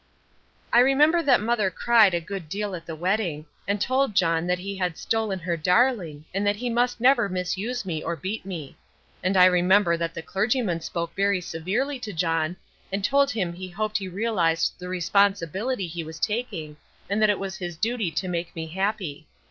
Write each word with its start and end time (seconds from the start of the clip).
I 0.73 0.79
remember 0.79 1.21
that 1.21 1.41
Mother 1.41 1.69
cried 1.69 2.15
a 2.15 2.19
good 2.19 2.49
deal 2.49 2.73
at 2.73 2.87
the 2.87 2.95
wedding, 2.95 3.45
and 3.67 3.79
told 3.79 4.15
John 4.15 4.47
that 4.47 4.57
he 4.57 4.75
had 4.75 4.97
stolen 4.97 5.37
her 5.37 5.55
darling 5.55 6.25
and 6.33 6.43
that 6.47 6.55
he 6.55 6.71
must 6.71 6.99
never 6.99 7.29
misuse 7.29 7.85
me 7.85 8.01
or 8.01 8.15
beat 8.15 8.43
me. 8.43 8.75
And 9.21 9.37
I 9.37 9.45
remember 9.45 9.97
that 9.97 10.15
the 10.15 10.23
clergyman 10.23 10.81
spoke 10.81 11.13
very 11.15 11.39
severely 11.39 11.99
to 11.99 12.13
John, 12.13 12.57
and 12.91 13.03
told 13.05 13.29
him 13.29 13.53
he 13.53 13.69
hoped 13.69 13.99
he 13.99 14.07
realized 14.07 14.73
the 14.79 14.89
responsibility 14.89 15.85
he 15.85 16.03
was 16.03 16.19
taking 16.19 16.77
and 17.07 17.21
that 17.21 17.29
it 17.29 17.37
was 17.37 17.57
his 17.57 17.77
duty 17.77 18.09
to 18.09 18.27
make 18.27 18.55
me 18.55 18.65
happy. 18.69 19.27